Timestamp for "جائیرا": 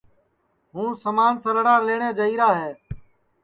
2.17-2.49